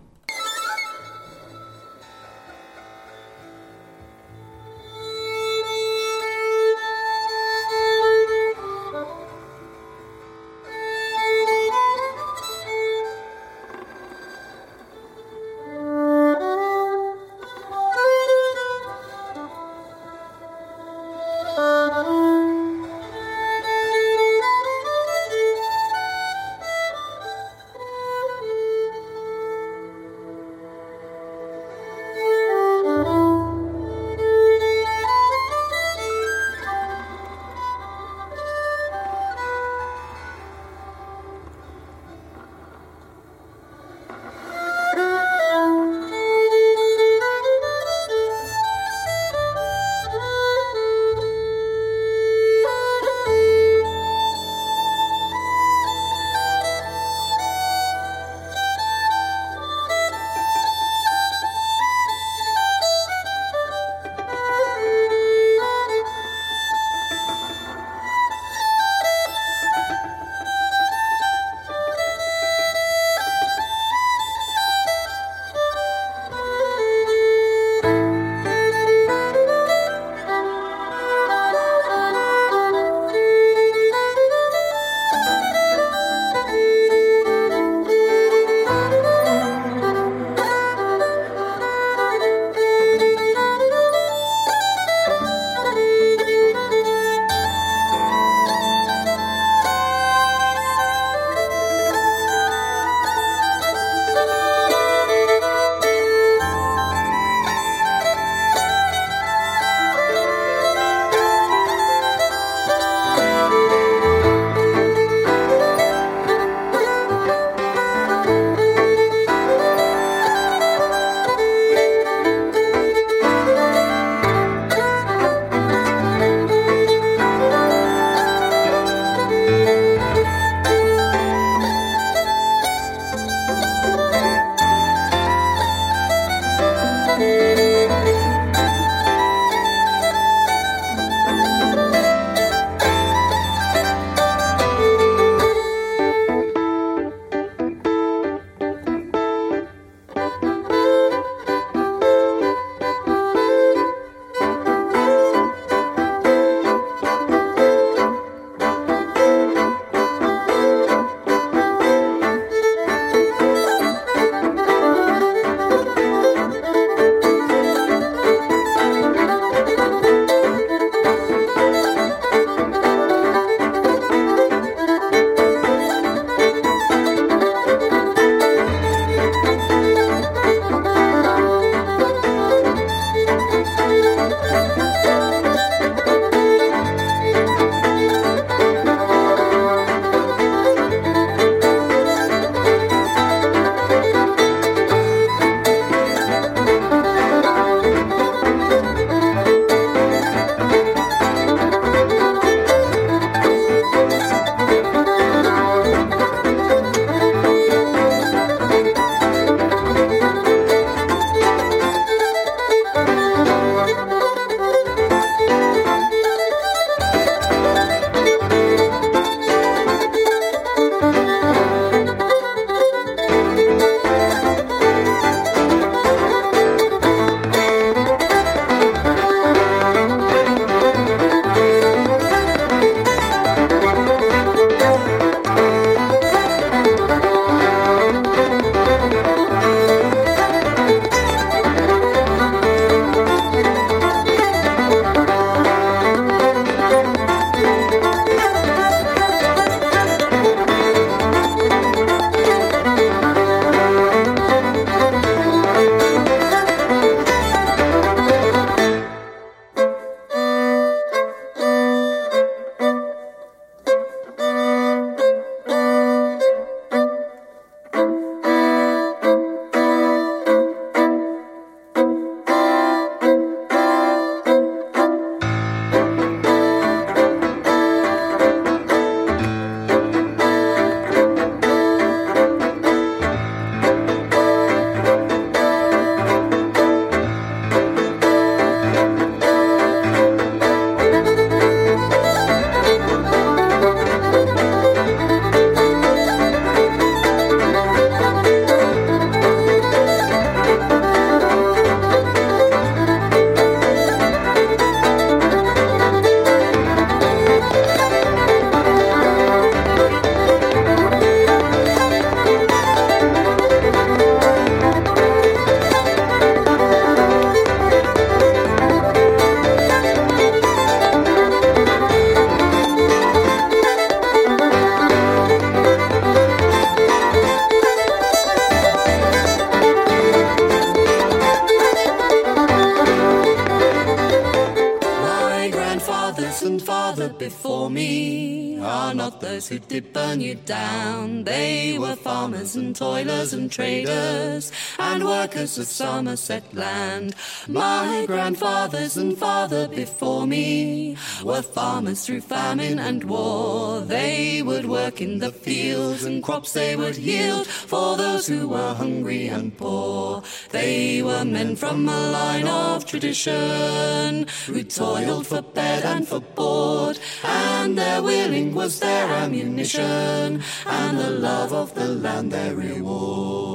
Workers 345.75 345.79
of 345.79 345.93
Somerset 345.93 346.75
land. 346.75 347.35
My 347.69 348.25
grandfathers 348.27 349.17
and 349.17 349.37
father 349.37 349.89
before 349.89 350.47
me 350.47 351.17
were 351.43 351.63
farmers 351.63 352.25
through 352.25 352.43
famine 352.43 352.99
and 352.99 353.25
war. 353.25 354.01
They 354.01 354.63
would 354.63 354.87
work 354.87 355.21
in 355.21 355.39
the 355.39 355.51
fields 355.51 356.25
and 356.25 356.43
crops 356.43 356.73
they 356.73 356.97
would 356.97 357.17
yield 357.17 357.67
for 357.67 358.17
those 358.17 358.47
who 358.47 358.69
were 358.69 358.95
hungry 358.95 359.49
and 359.49 359.77
poor. 359.77 360.43
They 360.71 361.23
were 361.23 361.45
men 361.45 361.77
from 361.77 362.09
a 362.09 362.31
line 362.31 362.69
of 362.69 363.05
tradition 363.05 364.47
who 364.67 364.83
toiled 364.85 365.47
for 365.47 365.63
bed 365.63 366.05
and 366.05 366.27
for 366.27 366.41
board, 366.41 367.19
and 367.43 367.99
their 367.99 368.23
willing 368.23 368.75
was 368.75 369.01
their 369.01 369.29
ammunition, 369.43 370.63
and 370.87 371.19
the 371.19 371.31
love 371.31 371.73
of 371.73 371.95
the 371.95 372.09
land 372.09 372.53
their 372.53 372.75
reward. 372.75 373.74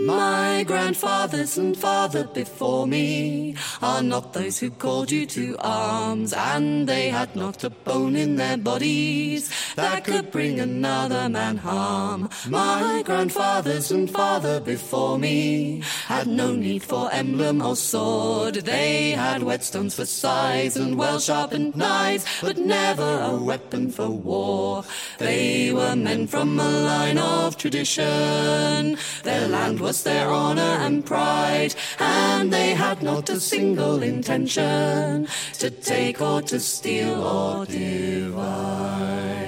My 0.00 0.64
grandfathers 0.66 1.58
and 1.58 1.76
father 1.76 2.24
before 2.24 2.86
me 2.86 3.56
are 3.82 4.02
not 4.02 4.32
those 4.32 4.58
who 4.58 4.70
called 4.70 5.10
you 5.12 5.26
to 5.26 5.54
arms, 5.60 6.32
and 6.32 6.88
they 6.88 7.10
had 7.10 7.36
not 7.36 7.62
a 7.62 7.68
bone 7.68 8.16
in 8.16 8.36
their 8.36 8.56
bodies 8.56 9.50
that 9.76 10.04
could 10.04 10.30
bring 10.30 10.58
another 10.58 11.28
man 11.28 11.58
harm. 11.58 12.30
My 12.48 13.02
grandfathers 13.04 13.90
and 13.90 14.10
father 14.10 14.60
before 14.60 15.18
me 15.18 15.82
had 16.06 16.26
no 16.26 16.54
need 16.54 16.82
for 16.82 17.12
emblem 17.12 17.60
or 17.60 17.76
sword. 17.76 18.54
They 18.54 19.10
had 19.10 19.42
whetstones 19.42 19.94
for 19.94 20.06
scythes 20.06 20.76
and 20.76 20.96
well 20.96 21.20
sharpened 21.20 21.76
knives, 21.76 22.24
but 22.40 22.56
never 22.56 23.20
a 23.20 23.36
weapon 23.36 23.90
for 23.90 24.08
war. 24.08 24.84
They 25.18 25.70
were 25.70 25.94
men 25.94 26.26
from 26.28 26.58
a 26.58 26.70
line 26.70 27.18
of 27.18 27.58
tradition. 27.58 28.96
Their 29.22 29.48
land 29.48 29.81
was 29.82 30.04
their 30.04 30.28
honor 30.30 30.76
and 30.86 31.04
pride, 31.04 31.74
and 31.98 32.52
they 32.52 32.70
had 32.70 33.02
not 33.02 33.28
a 33.28 33.40
single 33.40 34.00
intention 34.02 35.26
to 35.58 35.70
take 35.70 36.20
or 36.20 36.40
to 36.40 36.60
steal 36.60 37.20
or 37.20 37.66
divide. 37.66 39.41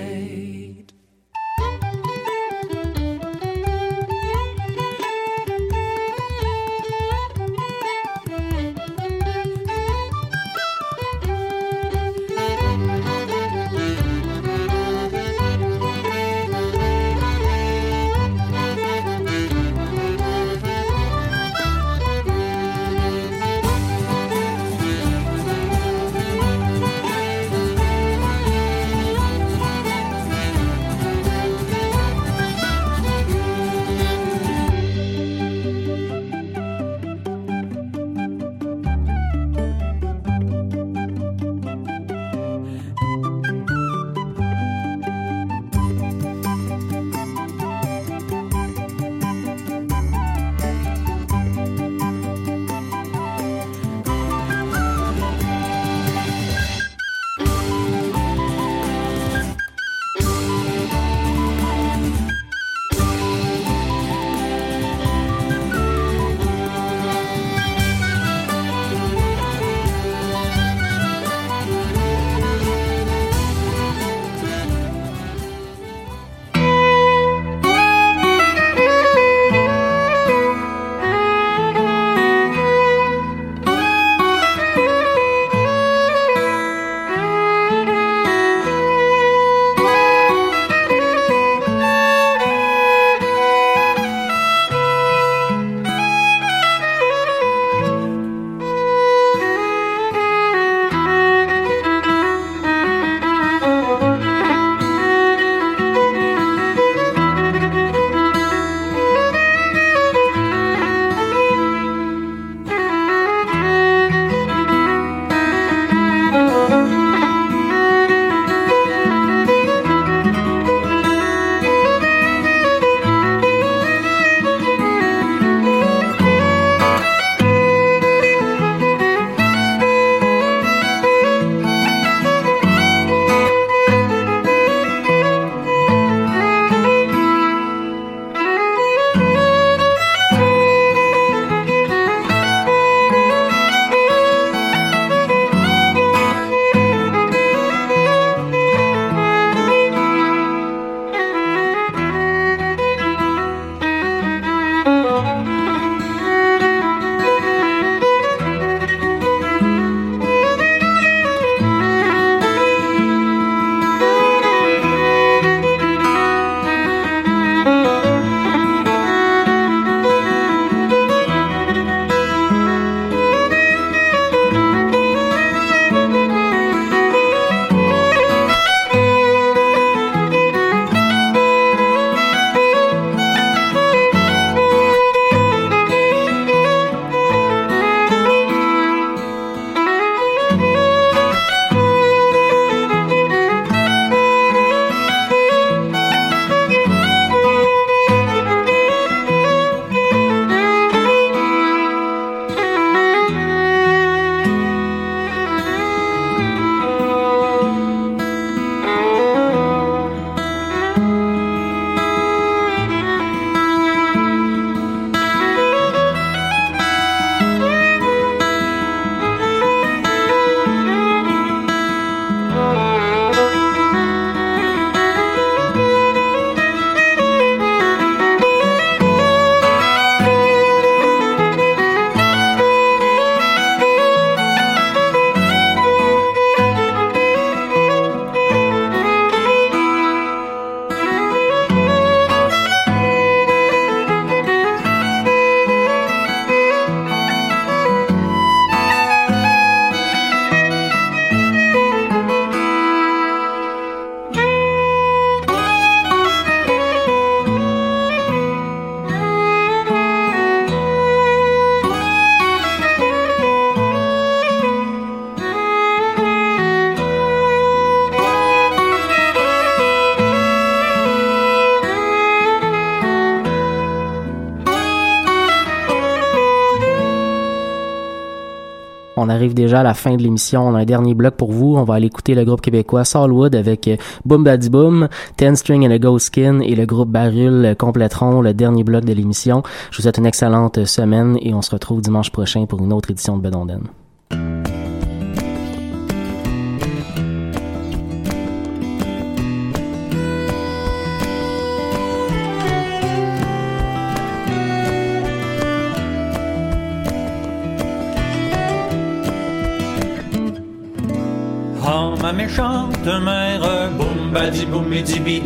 La 279.82 279.94
fin 279.94 280.14
de 280.16 280.22
l'émission. 280.22 280.66
On 280.68 280.74
a 280.74 280.80
un 280.80 280.84
dernier 280.84 281.14
bloc 281.14 281.34
pour 281.34 281.52
vous. 281.52 281.76
On 281.76 281.84
va 281.84 281.94
aller 281.94 282.06
écouter 282.06 282.34
le 282.34 282.44
groupe 282.44 282.60
québécois 282.60 283.04
Solwood 283.04 283.54
avec 283.54 283.88
euh, 283.88 283.96
Boom 284.24 284.44
Baddy 284.44 284.70
Boom, 284.70 285.08
Ten 285.36 285.56
String 285.56 285.86
and 285.86 285.90
a 285.90 285.98
Ghost 285.98 286.26
Skin 286.26 286.60
et 286.60 286.74
le 286.74 286.86
groupe 286.86 287.10
Barul 287.10 287.74
compléteront 287.78 288.40
le 288.40 288.54
dernier 288.54 288.84
bloc 288.84 289.04
de 289.04 289.12
l'émission. 289.12 289.62
Je 289.90 289.96
vous 289.96 290.02
souhaite 290.02 290.18
une 290.18 290.26
excellente 290.26 290.84
semaine 290.84 291.38
et 291.40 291.54
on 291.54 291.62
se 291.62 291.70
retrouve 291.70 292.00
dimanche 292.00 292.30
prochain 292.30 292.66
pour 292.66 292.80
une 292.80 292.92
autre 292.92 293.10
édition 293.10 293.36
de 293.36 293.42
Bedonden. 293.42 293.82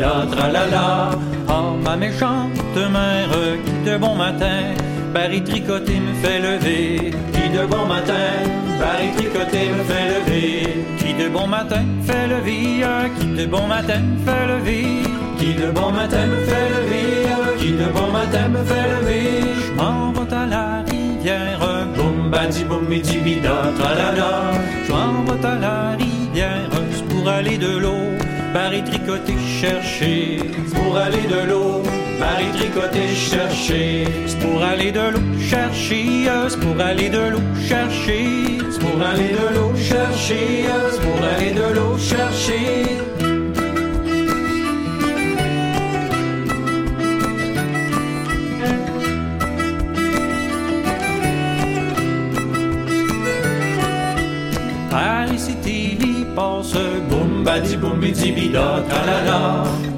Oh 0.00 1.76
ma 1.82 1.96
méchante 1.96 2.76
mère, 2.76 3.30
qui 3.64 3.90
de 3.90 3.98
bon 3.98 4.14
matin, 4.14 4.74
Barry 5.12 5.42
tricoté 5.42 5.98
me 5.98 6.14
fait 6.22 6.38
lever. 6.38 7.10
Qui 7.32 7.48
de 7.50 7.66
bon 7.66 7.84
matin, 7.86 8.12
Barry 8.78 9.10
tricoté 9.16 9.70
me 9.70 9.82
fait 9.82 10.08
lever. 10.08 10.84
Qui 10.98 11.14
de 11.14 11.28
bon 11.28 11.48
matin 11.48 11.82
fait 12.06 12.28
lever, 12.28 12.84
qui 13.18 13.26
de 13.26 13.46
bon 13.46 13.66
matin 13.66 14.00
fait 14.24 14.46
lever. 14.46 15.02
Qui 15.36 15.54
de 15.54 15.70
bon 15.72 15.90
matin 15.90 16.26
me 16.26 16.44
fait 16.46 16.68
lever, 16.76 17.26
qui 17.58 17.72
de 17.72 17.90
bon 17.92 18.12
matin 18.12 18.48
me 18.50 18.64
fait 18.64 18.88
lever. 19.00 19.42
J'm'en 19.66 20.12
vais 20.12 20.32
à 20.32 20.46
la 20.46 20.84
rivière, 20.88 21.86
boum 21.96 22.30
badi 22.30 22.62
boum 22.62 22.92
et 22.92 23.00
dibida 23.00 23.72
tralala. 23.76 24.52
J'm'en 24.86 25.24
vais 25.24 25.44
à 25.44 25.54
la 25.56 25.96
rivière, 25.96 26.70
pour 27.08 27.28
aller 27.28 27.58
de 27.58 27.78
l'eau. 27.78 27.96
Barry 28.54 28.82
tricoté 28.82 29.34
chercher, 29.60 30.38
pour 30.74 30.96
aller 30.96 31.26
de 31.26 31.48
l'eau. 31.48 31.82
Barry 32.20 32.48
tricoté 32.52 33.08
chercher, 33.14 34.04
pour 34.40 34.62
aller 34.62 34.92
de 34.92 35.10
l'eau 35.12 35.20
chercher, 35.40 36.28
pour 36.60 36.80
aller 36.80 37.08
de 37.08 37.24
l'eau 37.32 37.42
chercher, 37.68 38.58
pour 38.80 39.02
aller 39.02 39.30
de 39.38 39.46
l'eau 39.54 39.72
chercher, 39.76 40.64
pour 41.02 41.24
aller 41.24 41.52
de 41.52 41.74
l'eau 41.74 41.98
chercher. 41.98 42.84
Paris 54.90 55.38
City, 55.38 55.97
passe, 56.38 56.84
boum 57.10 57.30
badi 57.46 57.76
boum 57.82 57.96
bidi 58.02 58.28
bida 58.36 58.66
tralala. 58.88 59.38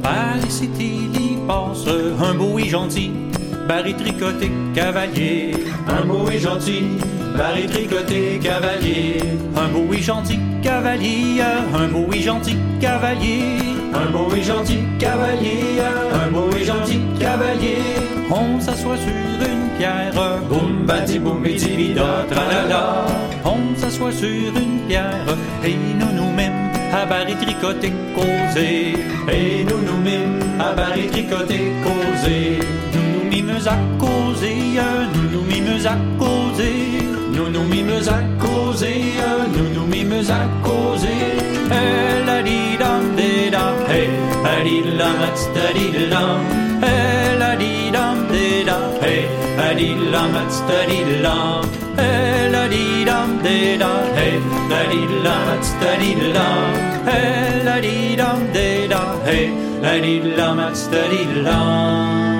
Paris 0.02 0.54
City, 0.58 0.90
il 1.24 1.36
passe, 1.46 1.92
un 2.26 2.34
beau 2.34 2.58
et 2.58 2.68
gentil, 2.74 3.12
Barry 3.68 3.94
tricoté 3.94 4.50
cavalier. 4.74 5.52
Un 5.96 6.02
beau 6.06 6.24
et 6.34 6.38
gentil, 6.38 6.84
Barry 7.36 7.66
tricoté 7.66 8.40
cavalier. 8.42 9.20
Un 9.62 9.68
beau 9.72 9.92
et 9.92 10.02
gentil 10.10 10.38
cavalier, 10.62 11.42
un 11.74 11.88
beau 11.92 12.06
et 12.12 12.22
gentil 12.28 12.56
cavalier. 12.80 13.58
Un 13.92 14.08
beau 14.12 14.28
et 14.36 14.42
gentil 14.42 14.80
cavalier, 14.98 15.60
un 16.22 16.30
beau 16.34 16.48
et 16.58 16.64
gentil 16.64 17.00
cavalier. 17.18 17.82
On 18.30 18.60
s'assoit 18.60 19.00
sur 19.04 19.48
une 19.52 19.66
pierre, 19.76 20.14
boum 20.48 20.69
badi 20.88 21.18
boum 21.18 21.42
bidi 21.42 21.76
bida 21.78 22.24
tralala. 22.30 23.06
On 23.44 23.76
s'assoit 23.76 24.12
sur 24.12 24.52
une 24.62 24.78
pierre 24.88 25.26
et 25.64 25.74
nous 25.98 26.12
nous 26.18 26.30
mêmes 26.32 26.70
à 26.92 27.06
Barry 27.06 27.34
tricoter 27.36 27.92
causer. 28.14 28.94
Et 29.32 29.64
nous 29.64 29.82
nous 29.86 30.00
mêmes 30.02 30.40
à 30.60 30.72
Barry 30.72 31.06
tricoter 31.08 31.72
causer. 31.84 32.58
Nous 32.94 33.06
nous 33.14 33.30
mîmes 33.30 33.58
à 33.66 33.76
causer, 33.98 34.56
nous 35.14 35.28
nous 35.32 35.44
mîmes 35.50 35.86
à 35.86 35.96
causer. 36.18 36.74
Nous 37.32 37.48
nous 37.48 37.64
mîmes 37.64 38.08
à 38.08 38.44
causer, 38.44 39.02
nous 39.54 39.68
nous 39.74 39.86
mîmes 39.86 40.24
à 40.28 40.66
causer. 40.66 41.08
Eh 41.72 42.26
la 42.26 42.42
di 42.42 42.76
dam 42.78 43.02
de 43.16 43.50
dam, 43.50 43.74
hey, 43.88 44.08
la 44.44 44.64
di 44.64 44.76
lam, 44.98 45.16
la 45.54 45.72
di 45.72 46.06
lam. 46.12 46.69
Eh 46.82 47.36
la 47.38 47.54
di 47.56 47.90
dam 47.90 48.28
de 48.28 48.64
dam, 48.64 48.92
hey, 49.02 49.28
la 49.56 49.74
di 49.74 49.94
lam, 50.12 50.32
la 50.32 50.84
di 50.88 51.20
lam. 51.20 51.64
Eh 51.98 52.48
la 52.50 52.66
di 52.68 53.04
dam 53.04 53.42
de 53.42 53.76
dam, 53.78 54.02
hey, 54.16 54.40
la 54.70 54.80
di 54.90 55.00
lam, 55.24 55.48
la 55.82 55.92
di 56.00 56.12
lam. 56.34 56.74
Eh 57.06 57.62
la 57.64 57.80
di 57.80 58.16
dam 58.16 58.52
de 58.52 58.88
dam, 58.88 59.20
hey, 59.24 59.46
la 59.82 59.92
di 60.04 60.14
lam, 60.36 60.56
la 60.58 61.02
di 61.12 61.24
lam. 61.46 62.39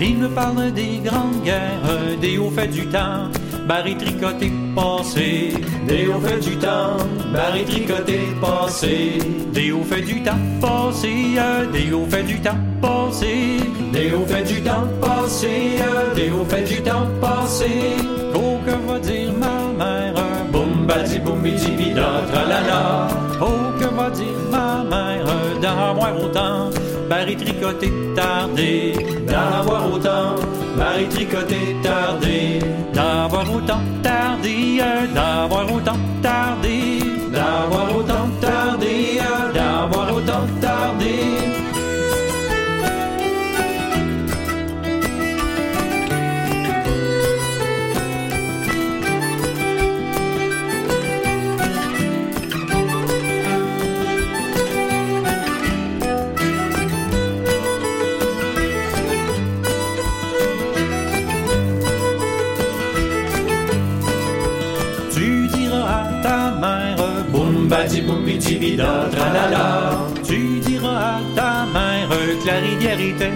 Il 0.00 0.18
me 0.18 0.28
parle 0.28 0.72
des 0.72 1.00
grandes 1.04 1.42
guerres, 1.42 2.18
des 2.20 2.38
hauts 2.38 2.50
faits 2.50 2.70
du 2.70 2.86
temps, 2.86 3.28
Barry 3.66 3.96
tricoté 3.96 4.52
passé. 4.74 5.54
Des 5.86 6.06
hauts 6.08 6.20
faits 6.20 6.40
du 6.40 6.56
temps, 6.56 6.96
Barry 7.32 7.64
tricoté 7.64 8.20
passé. 8.40 9.18
Des 9.52 9.72
hauts 9.72 9.82
faits 9.82 10.04
du 10.04 10.22
temps 10.22 10.38
passé, 10.60 11.10
des 11.72 11.92
hauts 11.92 12.06
faits 12.08 12.26
du 12.26 12.40
temps 12.40 12.58
passé. 12.80 13.58
Des 13.92 14.12
hauts 14.12 14.26
faits 14.26 14.46
du 14.46 14.62
temps 14.62 14.88
passé, 15.00 15.78
des 16.14 16.30
hauts 16.30 16.44
faits 16.48 16.68
du 16.68 16.82
temps 16.82 17.06
passé. 17.20 17.96
Oh 18.34 18.58
que 18.64 18.72
va 18.90 18.98
dire 18.98 19.32
ma 19.32 19.84
mère, 19.84 20.14
boum 20.52 20.86
badi 20.86 21.18
boum 21.18 21.44
et 21.46 21.52
dibida 21.52 22.22
tralala. 22.30 23.08
Oh 23.40 23.72
que 23.80 23.86
va 23.94 24.10
dire 24.10 24.26
ma 24.50 24.84
mère? 24.84 25.26
D'avoir 25.60 26.16
autant 26.22 26.70
Barry 27.08 27.36
tricoté 27.36 27.90
tardé 28.14 28.92
D'avoir 29.26 29.92
autant. 29.92 30.34
Barry 30.76 31.06
tricoté 31.08 31.76
tardé 31.82 32.58
D'avoir 32.92 33.50
autant 33.54 33.80
tardé 34.02 34.78
D'avoir 35.14 35.72
autant 35.72 35.98
tardé 36.22 37.00
D'avoir 37.32 37.96
autant 37.96 38.28
tardé 38.40 38.97
tralala. 69.10 70.06
Tu 70.24 70.60
diras 70.60 71.16
à 71.16 71.20
ta 71.34 71.66
mère 71.72 72.08
que 72.08 72.46
la 72.46 72.58
rivière 72.58 73.00
était 73.00 73.32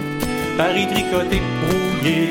Paris 0.57 0.87
tricoté 0.91 1.41
brouillé. 1.61 2.27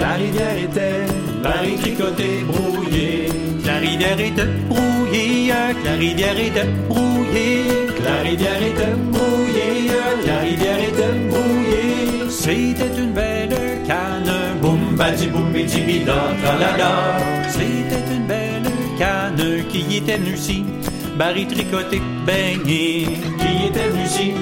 La 0.00 0.12
rivière 0.14 0.58
était 0.58 1.06
Paris 1.42 1.76
tricoté 1.80 2.44
brouillé. 2.46 3.28
La 3.64 3.78
rivière 3.78 4.20
était 4.20 4.50
brouillée, 4.68 5.52
la 5.84 5.92
rivière 5.92 6.38
était 6.38 6.68
brouillée. 6.88 7.64
La 8.04 8.22
rivière 8.22 8.62
était 8.62 8.96
brouillée, 9.12 9.90
la 10.26 10.38
rivière 10.40 10.78
était 10.78 11.18
brouillée. 11.30 12.30
C'était 12.30 12.94
une 12.98 13.12
belle 13.12 13.56
canne, 13.86 14.32
boum 14.60 14.96
badi 14.96 15.28
boum 15.28 15.50
bidi 15.52 15.80
bida 15.80 16.34
tralala. 16.42 17.16
C'était 17.48 18.04
une 18.14 18.26
belle 18.26 18.70
canne 18.98 19.64
qui 19.70 19.96
était 19.96 20.20
ici, 20.20 20.64
Barry 21.16 21.46
tricoté 21.46 22.00
baigné. 22.26 23.06
Qui 23.38 23.66
était 23.68 23.88
venu 23.88 24.04
ici, 24.04 24.32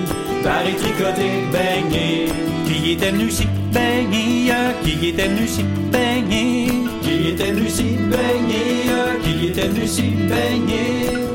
Paris 0.42 0.74
tricoté, 0.74 1.28
baigné. 1.52 2.26
Qui 2.66 2.92
était 2.92 3.10
venu 3.10 3.30
baigner? 3.72 4.50
euh, 4.52 4.72
Qui 4.82 5.08
était 5.08 5.28
venu 5.28 5.46
s'y 5.46 5.62
baigner? 5.92 6.68
Qui 7.02 7.28
était 7.28 7.52
venu 7.52 7.68
s'y 7.68 7.82
baigner? 7.82 8.88
Qui 9.22 9.46
était 9.48 9.68
venu 9.68 9.86
s'y 9.86 10.02
baigner? 10.02 11.31